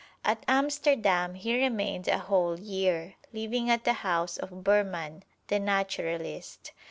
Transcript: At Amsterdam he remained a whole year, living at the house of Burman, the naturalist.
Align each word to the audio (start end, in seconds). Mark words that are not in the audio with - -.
At 0.25 0.43
Amsterdam 0.47 1.35
he 1.35 1.55
remained 1.55 2.07
a 2.07 2.17
whole 2.17 2.59
year, 2.59 3.17
living 3.31 3.69
at 3.69 3.83
the 3.83 3.93
house 4.01 4.35
of 4.37 4.63
Burman, 4.63 5.21
the 5.45 5.59
naturalist. 5.59 6.71